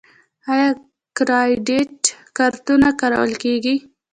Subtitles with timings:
[0.53, 0.69] آیا
[1.17, 1.99] کریډیټ
[2.37, 3.75] کارتونه کارول کیږي؟